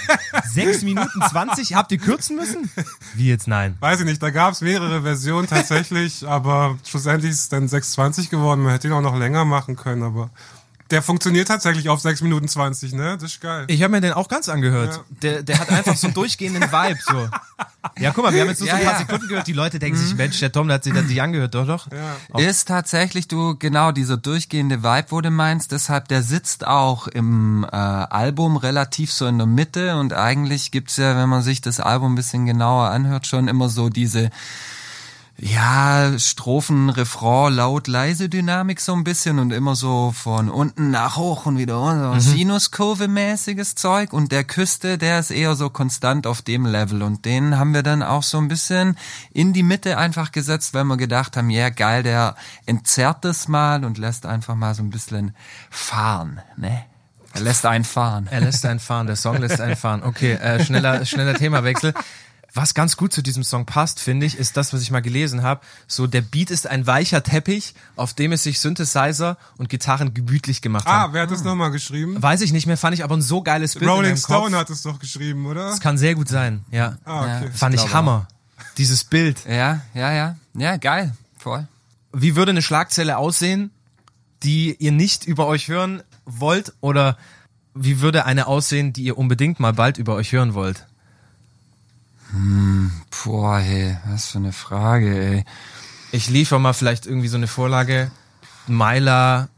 [0.54, 1.74] 6 Minuten 20?
[1.74, 2.70] Habt ihr kürzen müssen?
[3.14, 3.76] Wie jetzt nein?
[3.80, 8.30] Weiß ich nicht, da gab es mehrere Versionen tatsächlich, aber schlussendlich ist es dann 6,20
[8.30, 8.62] geworden.
[8.62, 10.30] Man hätte ihn auch noch länger machen können, aber
[10.90, 13.18] der funktioniert tatsächlich auf 6 Minuten 20, ne?
[13.20, 13.64] Das ist geil.
[13.68, 14.94] Ich habe mir den auch ganz angehört.
[14.94, 15.04] Ja.
[15.20, 16.98] Der, der hat einfach so einen durchgehenden Vibe.
[17.04, 17.28] So.
[17.98, 18.98] Ja, guck mal, wir haben jetzt nur so ein paar.
[18.98, 19.46] Sekunden gehört.
[19.46, 21.88] Die Leute denken sich, Mensch, der Tom, der hat sich das nicht angehört, doch, doch.
[21.90, 22.38] Ja.
[22.38, 27.64] Ist tatsächlich du genau dieser durchgehende Vibe, wo du meinst, deshalb der sitzt auch im
[27.64, 31.80] äh, Album relativ so in der Mitte und eigentlich gibt's ja, wenn man sich das
[31.80, 34.30] Album ein bisschen genauer anhört, schon immer so diese
[35.38, 41.16] ja, Strophen, Refrain, laut, leise Dynamik so ein bisschen und immer so von unten nach
[41.16, 42.18] hoch und wieder runter.
[42.18, 47.58] Sinuskurve-mäßiges Zeug und der Küste, der ist eher so konstant auf dem Level und den
[47.58, 48.96] haben wir dann auch so ein bisschen
[49.30, 53.84] in die Mitte einfach gesetzt, weil wir gedacht haben, ja geil, der entzerrt das mal
[53.84, 55.34] und lässt einfach mal so ein bisschen
[55.70, 56.84] fahren, ne?
[57.34, 58.28] Er lässt einen fahren.
[58.30, 60.02] Er lässt einen fahren, der Song lässt einen fahren.
[60.02, 61.92] Okay, äh, schneller, schneller Themawechsel.
[62.56, 65.42] Was ganz gut zu diesem Song passt, finde ich, ist das, was ich mal gelesen
[65.42, 65.60] habe.
[65.86, 70.62] So, der Beat ist ein weicher Teppich, auf dem es sich Synthesizer und Gitarren gemütlich
[70.62, 71.12] gemacht Ah, haben.
[71.12, 72.20] wer hat das nochmal geschrieben?
[72.22, 74.40] Weiß ich nicht mehr, fand ich aber ein so geiles Bild in Rolling meinem Stone
[74.50, 74.54] Kopf.
[74.60, 75.68] hat es doch geschrieben, oder?
[75.68, 76.96] Das kann sehr gut sein, ja.
[77.04, 77.50] Ah, okay.
[77.52, 78.28] Fand ich glaube Hammer.
[78.78, 79.44] Dieses Bild.
[79.46, 80.36] Ja, ja, ja.
[80.54, 81.14] Ja, geil.
[81.38, 81.68] Voll.
[82.14, 83.70] Wie würde eine Schlagzeile aussehen,
[84.42, 86.72] die ihr nicht über euch hören wollt?
[86.80, 87.18] Oder
[87.74, 90.86] wie würde eine aussehen, die ihr unbedingt mal bald über euch hören wollt?
[93.24, 95.44] Boah, hey, was für eine Frage, ey.
[96.12, 98.10] Ich liefere mal vielleicht irgendwie so eine Vorlage.
[98.66, 99.48] Meiler,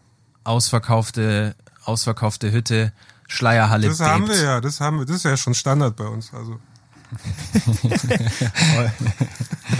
[0.44, 2.92] ausverkaufte, ausverkaufte Hütte,
[3.26, 4.38] Schleierhalle Das haben bebt.
[4.38, 6.32] wir ja, das haben wir, das ist ja schon Standard bei uns.
[6.32, 6.58] Also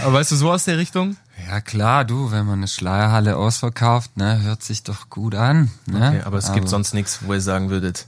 [0.03, 1.17] Aber weißt du, so aus der Richtung?
[1.47, 5.71] Ja klar, du, wenn man eine Schleierhalle ausverkauft, ne, hört sich doch gut an.
[5.85, 6.07] Ne?
[6.07, 8.07] Okay, aber es gibt sonst nichts, wo ihr sagen würdet,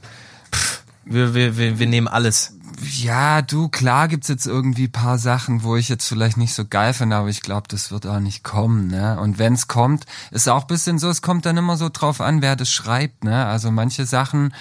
[1.13, 2.53] wir, wir, wir, wir nehmen alles.
[2.83, 6.93] Ja, du, klar gibt's jetzt irgendwie paar Sachen, wo ich jetzt vielleicht nicht so geil
[6.93, 9.19] finde, aber ich glaube, das wird auch nicht kommen, ne?
[9.19, 12.55] Und wenn's kommt, ist auch bisschen so, es kommt dann immer so drauf an, wer
[12.55, 13.45] das schreibt, ne?
[13.45, 14.53] Also manche Sachen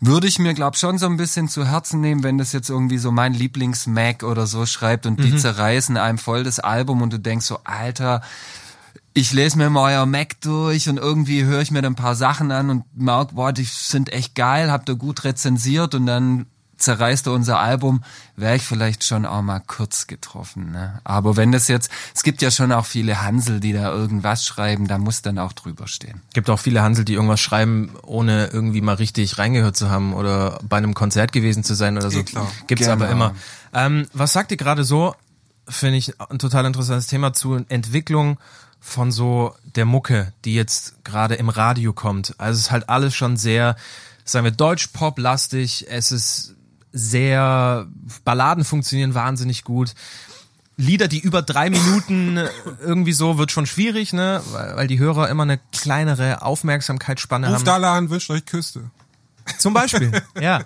[0.00, 2.98] würde ich mir, glaub schon so ein bisschen zu Herzen nehmen, wenn das jetzt irgendwie
[2.98, 7.18] so mein Lieblings-Mac oder so schreibt und die zerreißen einem voll das Album und du
[7.18, 8.20] denkst so, Alter,
[9.16, 12.14] ich lese mir mal euer Mac durch und irgendwie höre ich mir dann ein paar
[12.14, 16.44] Sachen an und merke, boah, die sind echt geil, habt ihr gut rezensiert und dann
[16.76, 18.04] zerreißt ihr unser Album,
[18.36, 20.70] wäre ich vielleicht schon auch mal kurz getroffen.
[20.72, 21.00] Ne?
[21.04, 24.86] Aber wenn das jetzt, es gibt ja schon auch viele Hansel, die da irgendwas schreiben,
[24.86, 26.20] da muss dann auch drüber stehen.
[26.34, 30.58] Gibt auch viele Hansel, die irgendwas schreiben, ohne irgendwie mal richtig reingehört zu haben oder
[30.68, 32.18] bei einem Konzert gewesen zu sein oder so.
[32.18, 32.52] Eh klar.
[32.66, 32.92] Gibt's Genau.
[33.02, 33.34] aber immer.
[33.72, 35.14] Ähm, was sagt ihr gerade so?
[35.66, 38.38] Finde ich ein total interessantes Thema zu Entwicklung
[38.86, 42.34] von so der Mucke, die jetzt gerade im Radio kommt.
[42.38, 43.74] Also es ist halt alles schon sehr,
[44.24, 45.86] sagen wir, Deutsch-Pop-lastig.
[45.90, 46.54] Es ist
[46.92, 47.88] sehr,
[48.24, 49.94] Balladen funktionieren wahnsinnig gut.
[50.76, 52.38] Lieder, die über drei Minuten
[52.80, 54.40] irgendwie so, wird schon schwierig, ne?
[54.52, 57.74] Weil, weil die Hörer immer eine kleinere Aufmerksamkeitsspanne ruft haben.
[57.74, 58.90] alle an, wünscht euch Küste.
[59.58, 60.60] Zum Beispiel, ja.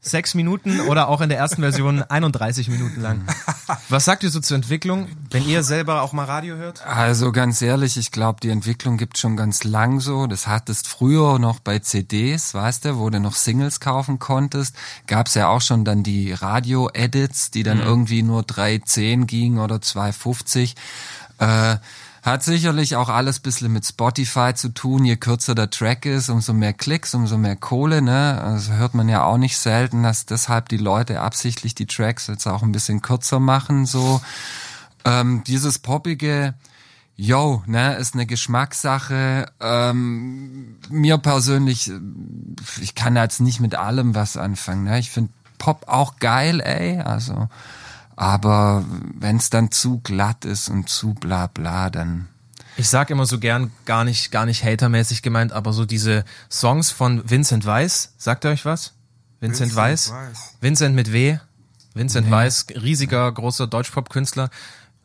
[0.00, 3.22] Sechs Minuten oder auch in der ersten Version 31 Minuten lang.
[3.88, 6.86] Was sagt ihr so zur Entwicklung, wenn ihr selber auch mal Radio hört?
[6.86, 10.26] Also ganz ehrlich, ich glaube, die Entwicklung gibt schon ganz lang so.
[10.26, 14.76] Das hattest früher noch bei CDs, weißt du, wo du noch Singles kaufen konntest.
[15.06, 20.74] Gab's ja auch schon dann die Radio-Edits, die dann irgendwie nur 3,10 gingen oder 2,50.
[21.38, 21.78] Äh,
[22.24, 25.04] hat sicherlich auch alles bisschen mit Spotify zu tun.
[25.04, 28.00] Je kürzer der Track ist, umso mehr Klicks, umso mehr Kohle.
[28.00, 28.40] Ne?
[28.42, 32.46] Also hört man ja auch nicht selten, dass deshalb die Leute absichtlich die Tracks jetzt
[32.46, 33.84] auch ein bisschen kürzer machen.
[33.84, 34.22] So
[35.04, 36.54] ähm, dieses poppige,
[37.14, 39.52] yo, ne, ist eine Geschmackssache.
[39.60, 41.92] Ähm, mir persönlich,
[42.80, 44.84] ich kann jetzt nicht mit allem was anfangen.
[44.84, 44.98] Ne?
[44.98, 47.00] Ich finde Pop auch geil, ey.
[47.00, 47.48] Also,
[48.16, 48.84] aber
[49.18, 52.28] wenn es dann zu glatt ist und zu bla bla, dann
[52.76, 56.90] Ich sag immer so gern, gar nicht, gar nicht hatermäßig gemeint, aber so diese Songs
[56.90, 58.92] von Vincent Weiss, sagt ihr euch was?
[59.40, 60.12] Vincent, Vincent Weiss?
[60.12, 60.54] Weiss.
[60.60, 61.38] Vincent mit W.
[61.94, 64.50] Vincent Weiss, riesiger, großer Deutschpop-Künstler.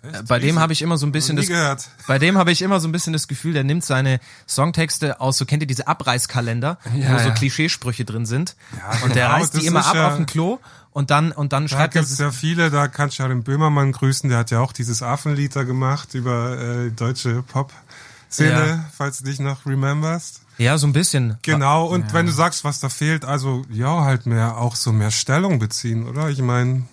[0.02, 1.90] Äh, Bei dem habe ich immer so ein bisschen das, gehört.
[2.08, 5.38] bei dem habe ich immer so ein bisschen das Gefühl, der nimmt seine Songtexte aus,
[5.38, 7.32] so kennt ihr diese Abreißkalender, Ja, wo so ja.
[7.32, 8.56] Klischeesprüche drin sind.
[9.04, 10.60] und der genau, reißt das die immer ab ja- auf dem Klo
[10.92, 13.44] und dann, und dann Da schreibt er, gibt's ja viele, da kannst du ja den
[13.44, 18.86] Böhmermann grüßen, der hat ja auch dieses Affenlied da gemacht über äh, deutsche Pop-Szene, Ja.
[18.98, 20.42] falls du dich noch rememberst.
[20.58, 21.38] ja, so ein bisschen.
[21.42, 25.12] Genau, und wenn du sagst, was da fehlt, also ja, halt mehr, auch so mehr
[25.12, 26.30] Stellung beziehen, oder?
[26.30, 26.84] Ich meine,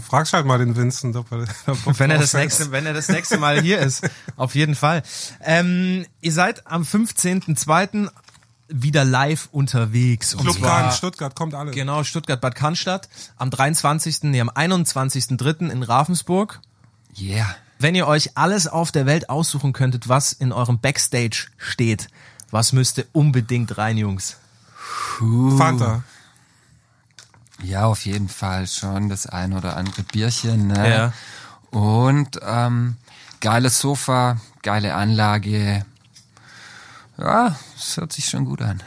[0.00, 2.72] fragst halt mal den Vincent, ob er, ob er Wenn er das nächste, ist.
[2.72, 4.08] wenn er das nächste Mal hier ist.
[4.36, 5.02] Auf jeden Fall.
[5.42, 8.08] Ähm, ihr seid am 15.02.
[8.68, 10.34] wieder live unterwegs.
[10.34, 11.70] Und Club Stuttgart, kommt alle.
[11.70, 13.08] genau, Stuttgart-Bad Cannstatt.
[13.36, 15.70] Am 23., nee, am 21.03.
[15.70, 16.60] in Ravensburg.
[17.18, 17.54] yeah.
[17.78, 22.08] Wenn ihr euch alles auf der Welt aussuchen könntet, was in eurem Backstage steht,
[22.50, 24.36] was müsste unbedingt rein, Jungs?
[25.58, 26.02] Fanta.
[27.62, 30.66] Ja, auf jeden Fall schon das ein oder andere Bierchen.
[30.68, 30.90] Ne?
[30.90, 31.12] Ja.
[31.70, 32.96] Und ähm,
[33.40, 35.84] geiles Sofa, geile Anlage.
[37.18, 38.82] Ja, das hört sich schon gut an.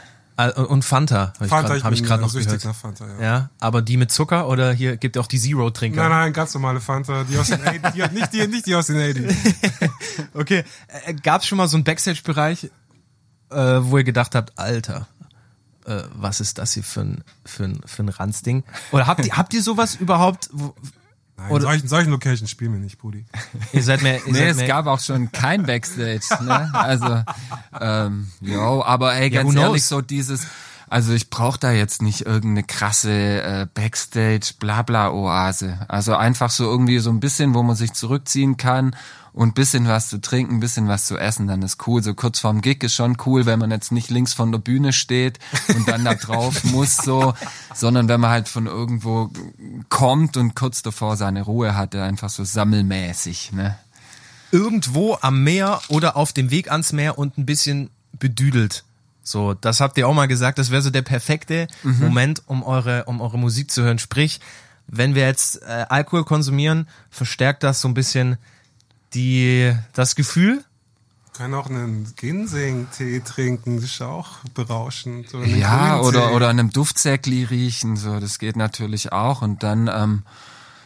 [0.68, 2.64] Und Fanta, habe ich Fanta, grad- ich hab ich gerade noch gehört.
[2.64, 3.20] nach Fanta, ja.
[3.22, 6.00] Ja, aber die mit Zucker oder hier gibt auch die Zero-Trinker?
[6.00, 8.86] Nein, nein, ganz normale Fanta, die aus den 80 die, nicht, die, nicht die aus
[8.86, 9.36] den 80
[10.34, 10.64] Okay,
[11.04, 12.70] äh, gab's schon mal so einen Backstage-Bereich,
[13.50, 15.06] äh, wo ihr gedacht habt, Alter,
[15.86, 18.64] äh, was ist das hier für ein, für ein, für ein Ranzding?
[18.92, 20.48] Oder habt ihr, habt ihr sowas überhaupt?
[20.52, 20.74] Wo,
[21.36, 23.24] Nein, in Oder- solchen, solchen Locations spielen wir nicht, Brudi.
[23.72, 26.70] ihr seid mehr, ihr Nee, seid es mehr, gab auch schon kein Backstage, ne?
[26.74, 27.22] Also,
[27.80, 30.46] ähm, jo, aber ey, Ja, ganz who ehrlich, so dieses,
[30.90, 35.78] Also ich brauche da jetzt nicht irgendeine krasse äh, Backstage-Blabla-Oase.
[35.88, 38.96] Also einfach so irgendwie so ein bisschen, wo man sich zurückziehen kann
[39.32, 42.02] und bisschen was zu trinken, bisschen was zu essen, dann ist cool.
[42.02, 44.92] So kurz vorm Gig ist schon cool, wenn man jetzt nicht links von der Bühne
[44.92, 45.38] steht
[45.68, 47.34] und dann da drauf muss, so,
[47.74, 49.30] sondern wenn man halt von irgendwo
[49.88, 53.78] kommt und kurz davor seine Ruhe hatte, einfach so sammelmäßig, ne?
[54.52, 57.88] Irgendwo am Meer oder auf dem Weg ans Meer und ein bisschen
[58.18, 58.84] bedüdelt.
[59.22, 63.04] So, das habt ihr auch mal gesagt, das wäre so der perfekte Moment, um eure,
[63.04, 64.00] um eure Musik zu hören.
[64.00, 64.40] Sprich,
[64.88, 68.38] wenn wir jetzt äh, Alkohol konsumieren, verstärkt das so ein bisschen
[69.14, 70.64] die, das Gefühl.
[71.32, 75.32] Können auch einen Ginseng-Tee trinken, das ist auch berauschend.
[75.32, 79.42] Oder Ja, oder, oder an einem Duftsäckli riechen, so, das geht natürlich auch.
[79.42, 80.22] Und dann, ähm,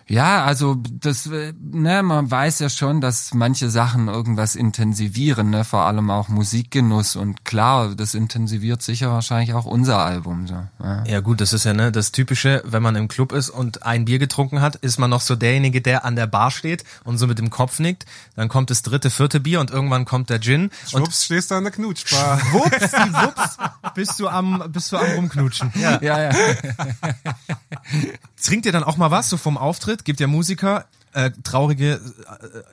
[0.07, 5.65] ja, also das, äh, ne, man weiß ja schon, dass manche Sachen irgendwas intensivieren, ne,
[5.65, 7.17] vor allem auch Musikgenuss.
[7.17, 10.47] Und klar, das intensiviert sicher wahrscheinlich auch unser Album.
[10.47, 11.05] So, ja.
[11.07, 14.05] Ja gut, das ist ja ne, das Typische, wenn man im Club ist und ein
[14.05, 17.27] Bier getrunken hat, ist man noch so derjenige, der an der Bar steht und so
[17.27, 18.05] mit dem Kopf nickt.
[18.37, 20.65] Dann kommt das dritte, vierte Bier und irgendwann kommt der Gin.
[20.65, 22.41] Und Schwupps, stehst du an der Knutschbar.
[22.53, 23.57] wups, die wups,
[23.95, 25.73] bist du am, bist du am rumknutschen.
[25.77, 25.99] Ja.
[26.03, 26.31] Ja, ja.
[28.43, 30.05] Trinkt ihr dann auch mal was, so vom Auftritt?
[30.05, 32.01] Gibt ja Musiker, äh, traurige,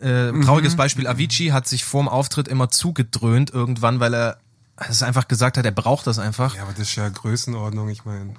[0.01, 4.37] äh, äh, trauriges Beispiel, Avicii hat sich vorm Auftritt immer zugedröhnt irgendwann, weil er
[4.89, 6.55] es einfach gesagt hat, er braucht das einfach.
[6.55, 8.33] ja, aber das ist ja Größenordnung, ich meine.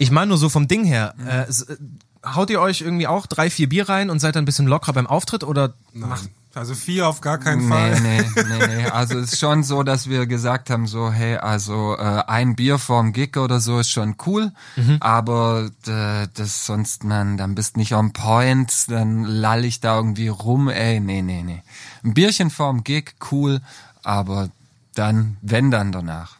[0.00, 1.14] Ich meine nur so vom Ding her.
[1.26, 1.76] Äh, s- äh,
[2.24, 4.92] haut ihr euch irgendwie auch drei, vier Bier rein und seid dann ein bisschen lockerer
[4.92, 6.28] beim Auftritt oder Nein.
[6.54, 8.00] Also vier auf gar keinen Fall.
[8.00, 8.84] Nee, nee, nee, nee.
[8.86, 12.78] Also es ist schon so, dass wir gesagt haben, so, hey, also äh, ein Bier
[12.78, 14.50] vorm Gig oder so ist schon cool,
[14.98, 20.28] aber äh, das sonst, man, dann bist nicht on point, dann lall ich da irgendwie
[20.28, 21.62] rum, ey, nee, nee, nee.
[22.02, 23.60] Ein Bierchen vorm Gig, cool,
[24.02, 24.48] aber
[24.94, 26.38] dann, wenn dann danach.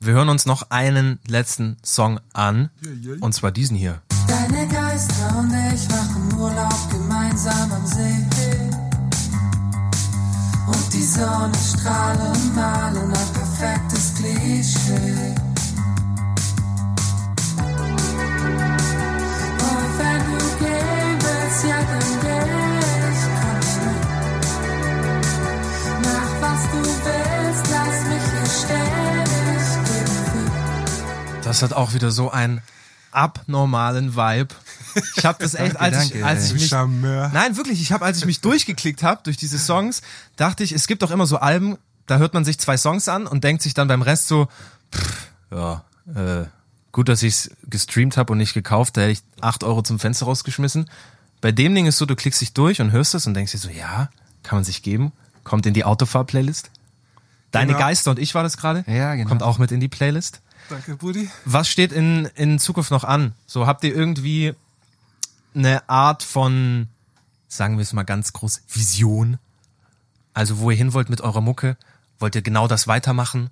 [0.00, 2.70] wir hören uns noch einen letzten Song an
[3.20, 4.00] und zwar diesen hier.
[4.28, 4.66] Deine
[5.36, 8.26] Und ich machen Urlaub gemeinsam am See.
[10.66, 11.52] Und die Sonne
[12.30, 15.34] und malen ein perfektes Klischee.
[19.58, 21.18] Und wenn du gehen
[21.66, 22.44] ja dann geh
[23.10, 24.00] ich, komm mit.
[26.04, 29.08] Mach was du willst, lass mich hier stehen.
[31.42, 32.60] Das hat auch wieder so einen
[33.10, 34.54] abnormalen Vibe.
[35.16, 37.30] Ich habe das echt, als ich, danke, als ich mich Charmeur.
[37.32, 37.80] Nein, wirklich.
[37.80, 40.02] Ich habe, als ich mich durchgeklickt habe durch diese Songs,
[40.36, 43.26] dachte ich, es gibt doch immer so Alben, da hört man sich zwei Songs an
[43.26, 44.48] und denkt sich dann beim Rest so,
[44.94, 45.84] pff, ja,
[46.14, 46.46] äh,
[46.92, 50.26] gut, dass ich's gestreamt habe und nicht gekauft, da hätte ich acht Euro zum Fenster
[50.26, 50.88] rausgeschmissen.
[51.40, 53.58] Bei dem Ding ist so, du klickst dich durch und hörst es und denkst dir
[53.58, 54.08] so, ja,
[54.42, 55.12] kann man sich geben,
[55.44, 56.70] kommt in die Autofahr-Playlist.
[57.50, 57.78] Deine Genau.
[57.78, 58.84] Geister und ich war das gerade.
[58.86, 59.28] Ja, genau.
[59.28, 60.40] Kommt auch mit in die Playlist.
[60.68, 61.30] Danke, Buddy.
[61.46, 63.32] Was steht in, in Zukunft noch an?
[63.46, 64.54] So, habt ihr irgendwie
[65.58, 66.88] eine Art von,
[67.48, 69.38] sagen wir es mal ganz groß, Vision?
[70.34, 71.76] Also, wo ihr hin wollt mit eurer Mucke?
[72.18, 73.50] Wollt ihr genau das weitermachen?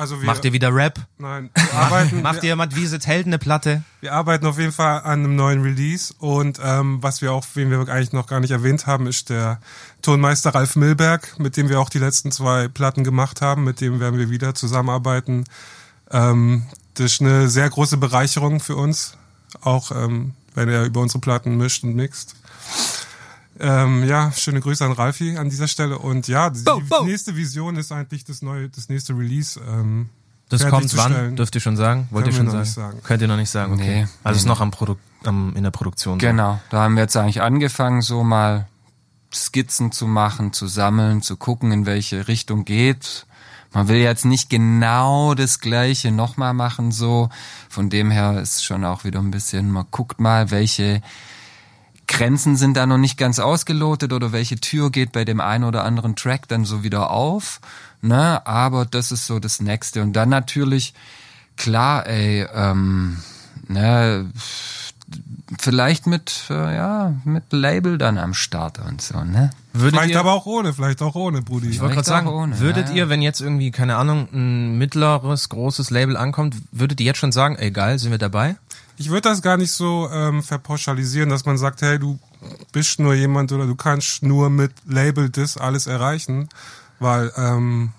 [0.00, 0.98] Also wir, Macht ihr wieder Rap?
[1.18, 3.82] nein, wir arbeiten, Macht ihr Matt Wiese Helden eine Platte?
[4.00, 7.70] wir arbeiten auf jeden Fall an einem neuen Release und ähm, was wir auch, wen
[7.70, 9.60] wir eigentlich noch gar nicht erwähnt haben, ist der
[10.00, 14.00] Tonmeister Ralf Milberg, mit dem wir auch die letzten zwei Platten gemacht haben, mit dem
[14.00, 15.44] werden wir wieder zusammenarbeiten.
[16.10, 19.18] Ähm, das ist eine sehr große Bereicherung für uns,
[19.60, 22.34] auch ähm, wenn er über unsere Platten mischt und mixt.
[23.58, 25.98] Ähm, ja, schöne Grüße an Ralfi an dieser Stelle.
[25.98, 27.04] Und ja, die Bo, bo.
[27.04, 29.60] nächste Vision ist eigentlich das neue, das nächste Release.
[29.60, 30.08] Ähm,
[30.48, 31.36] Das kommt wann?
[31.36, 32.08] Dürft ihr schon sagen?
[32.10, 32.62] Wollt Können ihr schon sagen?
[32.62, 32.98] nicht sagen.
[33.02, 34.04] Könnt ihr noch nicht sagen, okay.
[34.04, 34.48] Nee, also ist nee.
[34.48, 36.18] noch am Produkt, am, in der Produktion.
[36.18, 36.26] so.
[36.26, 38.66] Genau, da haben wir jetzt eigentlich angefangen, so mal
[39.32, 43.26] Skizzen zu machen, zu sammeln, zu gucken, in welche Richtung geht.
[43.72, 47.28] Man will jetzt nicht genau das Gleiche nochmal machen, so.
[47.68, 51.02] Von dem her ist schon auch wieder ein bisschen, man guckt mal, welche
[52.08, 55.84] Grenzen sind da noch nicht ganz ausgelotet oder welche Tür geht bei dem einen oder
[55.84, 57.60] anderen Track dann so wieder auf.
[58.02, 58.44] Ne?
[58.44, 60.02] Aber das ist so das Nächste.
[60.02, 60.92] Und dann natürlich,
[61.56, 63.18] klar, ey, ähm,
[63.68, 64.28] ne,
[65.58, 69.50] vielleicht mit, äh, ja, mit Label dann am Start und so, ne?
[69.72, 71.68] Würdet Vielleicht ihr, aber auch ohne, vielleicht auch ohne, Brudi.
[71.68, 75.48] ich wollte gerade sagen, ohne, würdet ja, ihr, wenn jetzt irgendwie, keine Ahnung, ein mittleres,
[75.48, 78.56] großes Label ankommt, würdet ihr jetzt schon sagen, ey geil, sind wir dabei?
[78.96, 82.18] Ich würde das gar nicht so ähm, verpauschalisieren, dass man sagt, hey, du
[82.72, 86.48] bist nur jemand oder du kannst nur mit Label das alles erreichen,
[86.98, 87.92] weil ähm,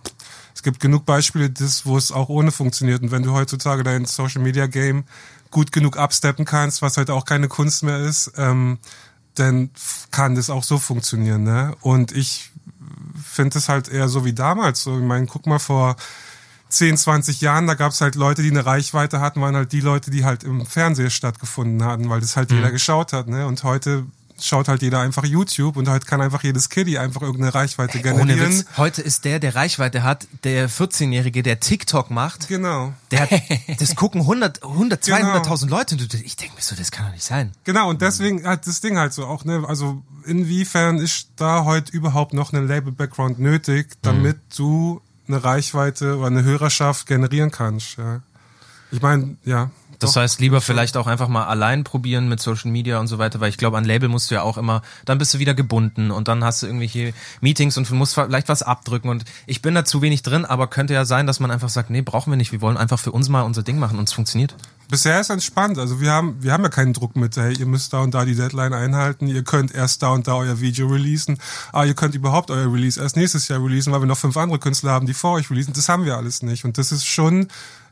[0.54, 3.02] es gibt genug Beispiele, das, wo es auch ohne funktioniert.
[3.02, 5.06] Und wenn du heutzutage dein Social Media Game
[5.52, 8.80] gut genug absteppen kannst, was heute auch keine Kunst mehr ist, ähm,
[9.36, 9.70] dann
[10.12, 11.44] kann das auch so funktionieren.
[11.44, 11.76] Ne?
[11.82, 12.52] Und ich
[13.24, 14.82] finde es halt eher so wie damals.
[14.84, 15.96] So, ich meine, guck mal vor
[16.70, 19.82] 10, 20 Jahren, da gab es halt Leute, die eine Reichweite hatten, waren halt die
[19.82, 22.58] Leute, die halt im Fernsehen stattgefunden hatten, weil das halt Mhm.
[22.58, 23.28] jeder geschaut hat.
[23.28, 23.46] Ne?
[23.46, 24.06] Und heute
[24.45, 28.04] schaut halt jeder einfach YouTube und heute kann einfach jedes Kiddie einfach irgendeine Reichweite Ohne
[28.25, 28.60] generieren.
[28.60, 28.65] Witz.
[28.77, 32.47] Heute ist der, der Reichweite hat, der 14-Jährige, der TikTok macht.
[32.47, 32.93] Genau.
[33.12, 33.30] Der hat,
[33.80, 35.17] das gucken 100, 100 Genau.
[35.17, 35.95] 200.000 Leute.
[35.95, 37.51] Und ich denke mir so, das kann doch nicht sein.
[37.63, 41.91] Genau, und deswegen hat das Ding halt so auch, ne, also inwiefern ist da heute
[41.91, 48.21] überhaupt noch ein Label-Background nötig, damit du eine Reichweite oder eine Hörerschaft generieren kannst, ja.
[48.91, 49.71] Ich meine, ja.
[50.02, 50.22] Das doch.
[50.22, 53.50] heißt, lieber vielleicht auch einfach mal allein probieren mit Social Media und so weiter, weil
[53.50, 56.28] ich glaube, an Label musst du ja auch immer, dann bist du wieder gebunden und
[56.28, 59.86] dann hast du irgendwelche Meetings und du musst vielleicht was abdrücken und ich bin da
[59.86, 62.52] zu wenig drin, aber könnte ja sein, dass man einfach sagt, nee, brauchen wir nicht,
[62.52, 64.56] wir wollen einfach für uns mal unser Ding machen und es funktioniert.
[64.90, 65.78] Bisher ist entspannt.
[65.78, 68.26] Also wir haben, wir haben ja keinen Druck mit, hey, ihr müsst da und da
[68.26, 71.38] die Deadline einhalten, ihr könnt erst da und da euer Video releasen,
[71.72, 74.60] ah, ihr könnt überhaupt euer Release erst nächstes Jahr releasen, weil wir noch fünf andere
[74.60, 75.74] Künstler haben, die vor euch releasen.
[75.74, 76.66] Das haben wir alles nicht.
[76.66, 77.48] Und das ist schon,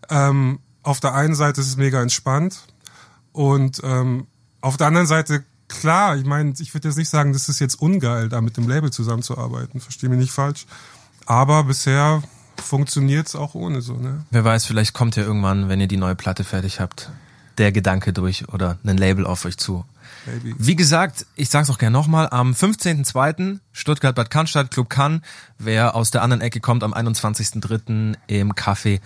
[0.10, 2.64] ähm, auf der einen Seite ist es mega entspannt
[3.32, 4.28] und ähm,
[4.62, 7.76] auf der anderen Seite, klar, ich meine, ich würde jetzt nicht sagen, das ist jetzt
[7.76, 10.66] ungeil, da mit dem Label zusammenzuarbeiten, verstehe mich nicht falsch.
[11.26, 12.24] Aber bisher
[12.58, 14.26] funktioniert's auch ohne so, ne?
[14.32, 17.12] Wer weiß, vielleicht kommt ja irgendwann, wenn ihr die neue Platte fertig habt,
[17.58, 19.86] der Gedanke durch oder ein Label auf euch zu.
[20.26, 20.56] Maybe.
[20.58, 23.60] Wie gesagt, ich sag's auch gerne nochmal, am 15.02.
[23.72, 25.22] Stuttgart Bad Cannstatt, Club Cannes.
[25.58, 28.16] Wer aus der anderen Ecke kommt, am 21.03.
[28.28, 29.00] im Café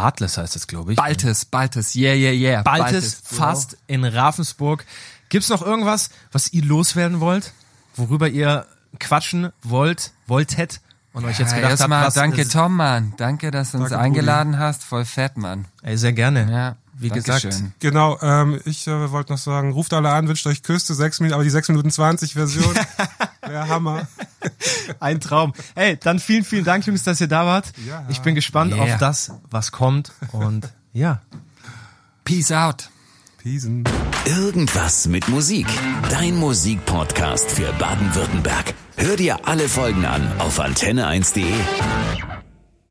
[0.00, 0.96] Bartles heißt es, glaube ich.
[0.96, 2.62] Baltes, Baltes, yeah, yeah, yeah.
[2.62, 3.36] Baltes, Bro.
[3.36, 4.84] fast in Ravensburg.
[5.28, 7.52] Gibt's noch irgendwas, was ihr loswerden wollt?
[7.96, 8.66] Worüber ihr
[8.98, 10.80] quatschen wollt, wolltet
[11.12, 13.12] und euch jetzt Ja, gedacht habt, erstmal was danke ist- Tom, Mann.
[13.16, 14.82] Danke, dass du uns eingeladen hast.
[14.84, 15.66] Voll fett, Mann.
[15.82, 16.50] Ey, sehr gerne.
[16.50, 17.50] Ja, Wie Dankeschön.
[17.50, 21.20] gesagt, Genau, ähm, ich äh, wollte noch sagen, ruft alle an, wünscht euch Küste, sechs
[21.20, 22.74] Minuten, aber die 6 Minuten 20 Version
[23.50, 24.06] wäre Hammer.
[25.00, 25.52] Ein Traum.
[25.74, 27.72] Hey, dann vielen, vielen Dank, Jungs, dass ihr da wart.
[27.86, 28.04] Ja.
[28.08, 28.82] Ich bin gespannt Yeah.
[28.94, 30.12] auf das, was kommt.
[30.32, 31.20] Und ja.
[32.24, 32.88] Peace out.
[33.38, 33.68] Peace.
[34.26, 35.66] Irgendwas mit Musik.
[36.10, 38.74] Dein Musikpodcast für Baden-Württemberg.
[38.96, 41.54] Hör dir alle Folgen an auf antenne1.de